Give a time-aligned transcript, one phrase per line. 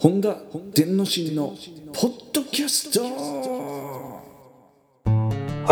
[0.00, 0.36] 本田
[0.76, 1.56] 伝之進の
[1.92, 4.22] ポッドキャストは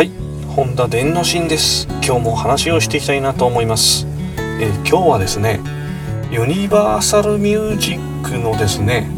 [0.02, 0.10] い、
[0.48, 1.86] 本田伝之進です。
[2.04, 4.04] 今日も話をしていきたいなと思います。
[4.60, 5.60] え今日はですね、
[6.32, 9.08] ユニバーサルミュージックのですね、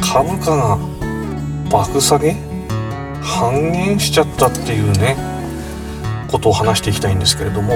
[0.00, 0.76] 株価が
[1.70, 2.32] 爆下げ
[3.22, 5.16] 半減しちゃったっていうね、
[6.32, 7.74] ことを話していきたいんですけれども、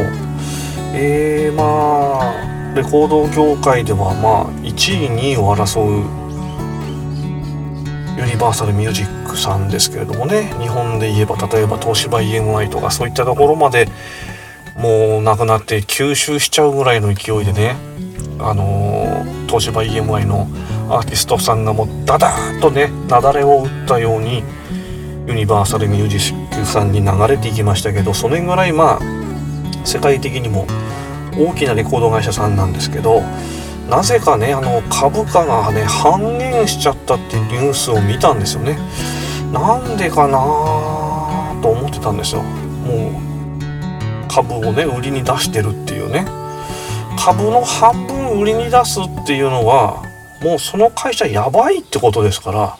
[0.94, 2.32] えー、まあ、
[2.74, 6.19] レコード業界ではまあ、1位、2位を争う
[8.20, 13.88] ユニバーサルミュージックさんですけれどもね日本で言えば例えば東芝 EMI とかそういったところまで
[14.76, 17.76] もうなくなって吸収しちゃうぐらいの勢いでね
[18.38, 20.46] あのー東芝 EMI の
[20.88, 24.44] アーティストさんがもうダダーッとね雪崩を打ったように
[25.26, 29.00] ユニバーサルミュージックさんに流れていきましたけどそれぐらいまあ
[29.84, 30.66] 世界的にも
[31.36, 33.22] 大きなレコード会社さんなんですけど
[33.90, 38.78] なぜかねあの株価がね半減しちゃったっていうニュースを見たんですよね。
[39.52, 40.38] なんでかな
[41.60, 42.42] と思ってたんですよ。
[42.42, 46.24] もう株をね売りに出してるっていうね。
[47.18, 50.02] 株の半分売りに出すっていうのは
[50.42, 52.78] もうその会社やばいってことですから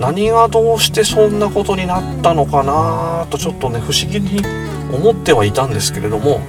[0.00, 4.40] 何がどうしてそんなことになったのかなとちょっとね不思議に
[4.92, 6.40] 思ってはいたんですけれども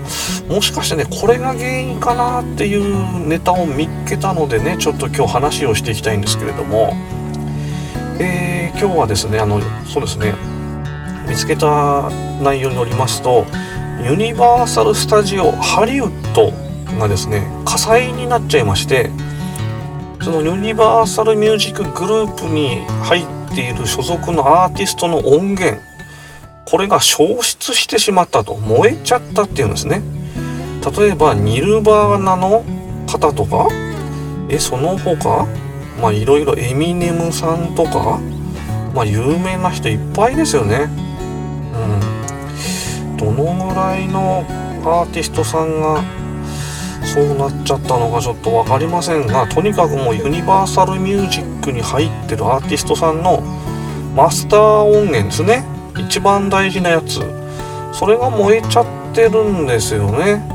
[0.49, 6.93] もしかしてねこれが原因かなっていうネタを見っけたのでねちょっと今日話をしていきたいんですけれども、
[8.19, 10.33] えー今日はですねあのそうですね
[11.27, 12.09] 見つけた
[12.41, 13.45] 内容によりますと
[14.03, 16.51] ユニバーサル・スタジオ・ハリウッド
[16.99, 19.09] がですね火災になっちゃいまして
[20.21, 25.79] そのユニバーサル・ミュージック・グループに入っている所属のアーティストの音源
[26.65, 30.01] これが消失してしまったと燃えちゃったっていうんですね。
[30.97, 32.63] 例えばニルバーナの
[33.07, 33.67] 方とか
[34.49, 35.47] えその他
[36.01, 38.19] まあいろいろエミネムさんとか
[38.93, 40.89] まあ有名な人いっぱいですよね。
[43.11, 43.17] うん。
[43.17, 44.45] どのぐらいの
[44.83, 46.03] アーティストさんが
[47.05, 53.41] そうなっちゃったのかちょっと分かりませんがとにかくもうユニバーサルミュージックに入ってるアーティストさんの
[54.15, 55.72] マスター音源ですね。
[56.13, 57.21] 一番大事なやつ。
[57.91, 58.85] それが燃えちゃっ
[59.15, 60.47] てるんですよね。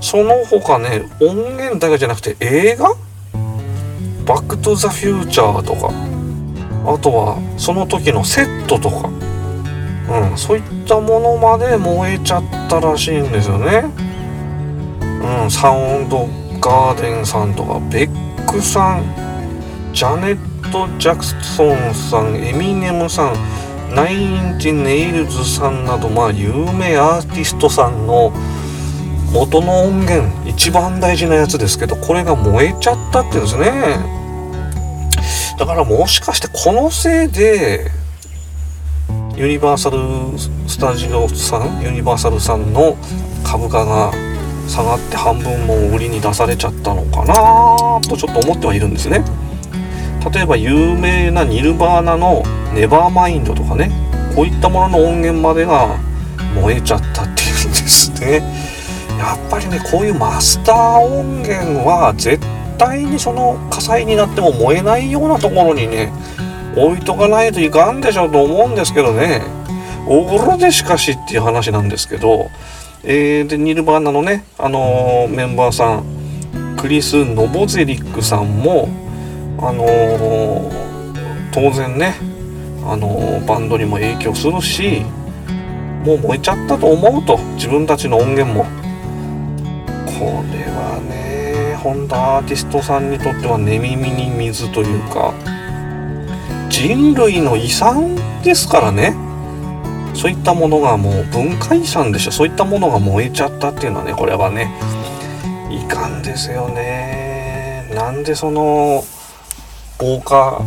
[0.00, 2.92] その他ね音源だけじゃなくて映画？
[4.26, 5.92] バックトゥザフューチャーとか。
[6.92, 9.08] あとはその時のセットとか。
[10.10, 13.84] うんそういったものまで燃えちゃったらしいんですよね。
[15.44, 16.26] うんサウンド
[16.60, 19.04] ガーデンさんとかベックさん
[19.92, 23.36] ジャネット・ジャクソンさんエミネムさん
[23.94, 28.32] ナインティネイルズさんなどまあ有名アーティストさんの
[29.32, 34.16] 元の音源一番大事なやつですけどこれが燃えちゃったっていうんですね。
[35.58, 37.90] だからもしかしてこのせいで
[39.36, 39.98] ユニバーサル・
[40.68, 42.96] スタジオさんユニバーサルさんの
[43.44, 44.12] 株価が
[44.68, 49.22] 下がって半分も売りに出されちゃったのかなとちょっと思ってはいるんですね。
[50.32, 52.42] 例えば有名なニルバーナの
[52.74, 53.90] 「ネバーマインド」とかね
[54.34, 55.96] こういったものの音源までが
[56.54, 58.42] 燃えちゃったっていうんですね。
[59.18, 62.44] やっぱりねこういうマスター音源は絶
[62.76, 66.12] 対にその火災になっても燃えないようなところにね
[66.76, 69.42] 置いとかないといかんでしょうと思うんですけどね。
[70.08, 72.48] おごろでしかしっていう話なんですけど、
[73.02, 76.04] えーでニルバーナのね、あのーメンバーさん
[76.76, 78.88] クリス・ノボゼリックさんも
[79.58, 80.86] あのー
[81.52, 82.16] 当然ね、
[82.84, 85.02] あのーバンドにも影響するし
[86.04, 88.64] もう燃えちゃったと思うと自分たちの音源も。
[90.06, 90.20] こ
[90.52, 95.34] れはね本田アーティストさんにとっては寝耳に水というか
[96.70, 99.14] 人類の遺産ですからね。
[100.14, 102.30] そういったものがもう文化遺産でしょ。
[102.30, 104.72] そういったものが燃えちゃったっていうのはねこれはね
[105.70, 107.90] いかんですよね。
[107.94, 109.04] なんでその
[109.98, 110.62] 防火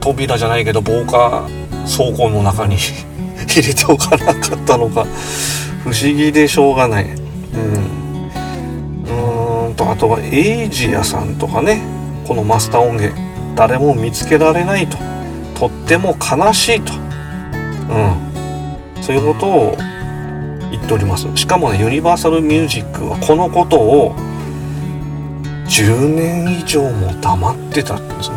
[0.00, 1.48] 扉じゃないけど防火
[1.96, 2.76] 倉庫の中に
[3.48, 5.06] 入れておかなかったのか。
[5.82, 7.04] 不思議でしょうがない。
[7.04, 8.30] うん。
[9.04, 11.80] うーんとあとはエイジアさんとかね。
[12.26, 13.14] このマスター音源
[13.54, 14.96] 誰も見つけられないと。
[15.54, 16.92] とっても悲しいと。
[16.94, 16.96] う
[17.96, 19.02] ん。
[19.02, 19.76] そういうことを
[20.70, 21.28] 言っております。
[21.34, 24.14] しかもねユニバーサルミュージックはこのことを
[25.66, 28.36] 10年以上も黙ってたんですね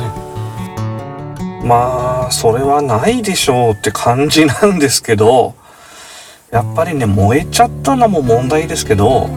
[1.63, 5.55] まあそれはないでしょうって感じなんですけど
[6.51, 9.27] やっぱりね燃えちゃったのも問題ですけど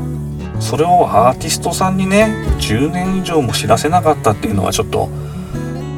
[0.61, 5.09] それをアーティストさんにね10年以上も知らせなかったっていうのはちょっと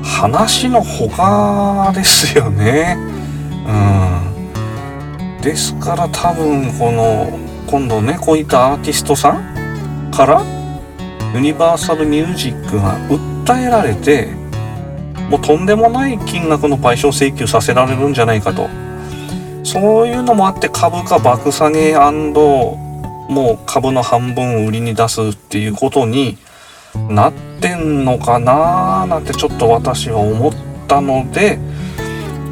[0.03, 2.97] 話のほかですよね。
[3.67, 5.41] うん。
[5.41, 10.43] ですから多分この今度ねこういったアーティストさんから
[11.35, 14.29] ユニバーサルミュージックが訴えられて
[15.31, 18.69] もうとんでもない金額の賠償請求させられるんじゃないかと。
[19.65, 26.37] そういうのもあって株価爆下げもう株の半分売りに出すっていうことに
[27.09, 30.53] なってんのかなーなんてちょっと私は思っ
[30.89, 31.59] たので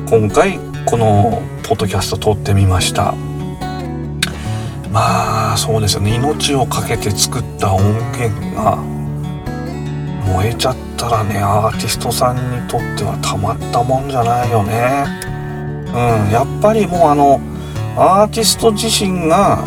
[0.08, 3.29] 今回このポッドキャスト撮ってみました。
[4.90, 6.14] まあそうですよね。
[6.14, 7.82] 命を懸けて作った音
[8.18, 8.76] 源が
[10.34, 15.04] 燃えちゃったらねアーティストさんにとってはたまったもんじゃないよね。
[15.86, 16.30] うん。
[16.30, 17.40] やっぱりもうあの
[17.96, 19.64] アーティスト自身が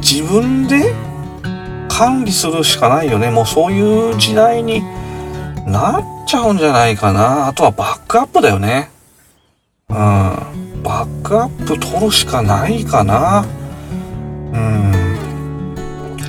[0.00, 0.94] 自分で
[1.88, 3.30] 管理するしかないよね。
[3.30, 4.80] もうそういう時代に
[5.66, 7.48] なっちゃうんじゃないかな。
[7.48, 8.90] あとはバックアップだよね。
[9.88, 9.96] うん。
[9.96, 13.44] バックアップ取るしかないかな。
[14.52, 14.92] うん。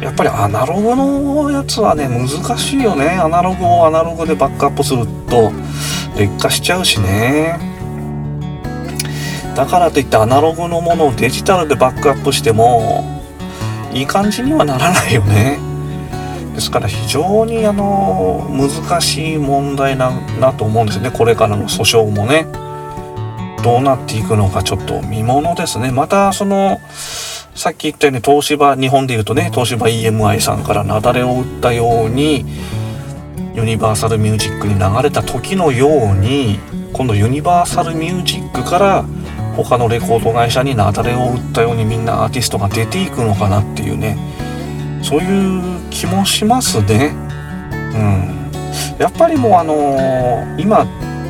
[0.02, 2.28] やっぱりアナログのやつはね難
[2.58, 3.10] しいよね。
[3.12, 5.52] アナログをアナログでバックアップすると
[6.18, 7.58] 劣化しちゃうしね。
[9.56, 13.22] だからといってアナログのものをデジタルでバックアップしても
[13.94, 15.60] いい感じにはならないよね。
[16.56, 21.12] ですから非常にあの難しい問題ななと思うんですね。
[21.12, 22.46] これからの訴訟もね。
[23.64, 25.92] どうなっていくのかちょっと見ものですね。
[25.92, 26.82] またその
[27.56, 32.46] さっき言ったように東芝日本でいうとね東芝 EMI さんから雪崩を打ったように
[33.56, 36.60] ユニバーサルミュージックに流れた時のように
[36.94, 39.06] 今度ユニバーサルミュージックから
[39.56, 44.18] 他のレコード会社に雪崩を打ったようにみんなアーティストが出ていくのかなっていうね。
[45.04, 47.14] そういう気もしますね。
[47.94, 48.52] うん、
[48.98, 50.88] やっぱりもうあのー、今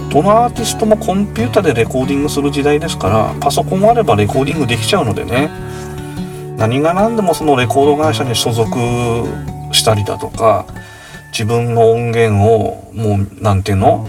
[0.09, 5.49] どのアーティストもコンピュータでレコーディングする時代ですからパソコンあればレコーディングできちゃうのでね
[6.63, 8.69] 何が何でもそのレコード会社に所属
[9.73, 10.65] したりだとか
[11.33, 14.07] 自分の音源をもう何ていうの？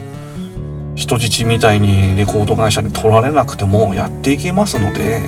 [0.95, 5.21] 人質みたいにレコード会社に取られなくてもやっていけますので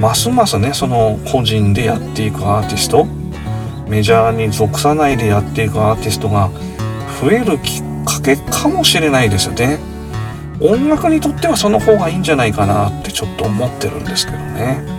[0.00, 3.04] ますますねその個人でやっていくアーティスト
[3.88, 6.50] メジャーに属さないでやっていくアーティストが
[7.22, 9.78] 増えるきっかけかもしれないですよね。
[10.58, 14.95] 音楽にとってはその方がいいんじゃないかなってちょっと思ってるんですけどね。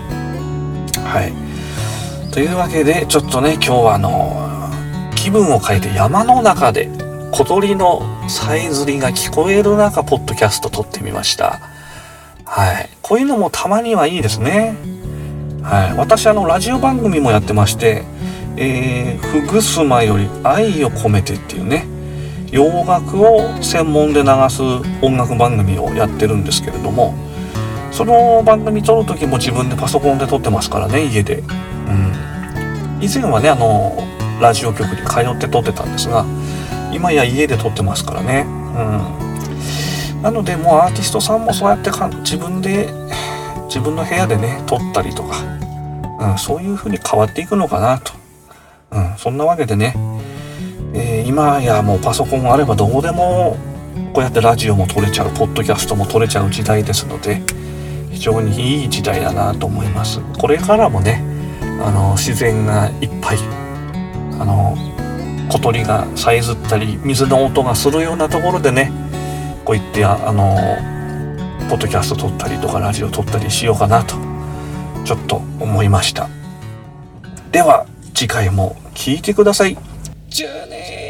[1.08, 2.32] はい。
[2.32, 4.70] というわけでちょっとね今日はあの
[5.16, 6.90] 気分を変えて山の中で
[7.32, 11.60] 小鳥のさえずりが聞こえる中ポッドキャスト撮ってみました。
[12.46, 12.90] はい。
[13.02, 14.76] こういうのもたまにはいいですね。
[15.64, 15.98] はい。
[15.98, 18.04] 私あのラジオ番組もやってまして
[18.58, 21.86] えー、ふぐすまより愛を込めてっていうね
[22.52, 24.64] 洋楽を専門で流す
[25.02, 27.14] 音楽番組をやってるんですけれども
[27.98, 33.98] その番組撮る時も自分でパソコンで撮ってますからね家で、うん、以前はねあの
[34.40, 36.24] ラジオ局に通って撮ってたんですが
[36.94, 38.46] 今や家で撮ってますからね、
[40.14, 42.88] うん、なのでもうアーティストさんもそうやってか自分で
[43.66, 45.36] 自分の部屋でね撮ったりとか、
[46.32, 48.14] うん、そういう風に変わっていくのかなと。
[48.92, 49.96] うん、そんなわけでね、
[50.94, 53.58] えー、今やもうパソコンがあればどこでも
[54.14, 57.42] こうやってラジオも撮れちゃうポッドキャストも撮れちゃう時代ですので
[58.10, 60.20] 非常にいい時代だなと思います。
[60.38, 61.24] これからもね
[61.82, 63.38] あの自然がいっぱい
[64.40, 64.76] あの
[65.50, 68.92] 小鳥がさえずったり水の音がするようなところでね
[69.64, 70.56] こういってあの
[71.70, 74.16] ポッドキャスト撮ったりとかラジオ撮ったりしようかなと
[75.06, 76.30] ちょっと思いました。
[77.52, 79.78] では次回も聴いてください。
[80.28, 81.07] じゃあね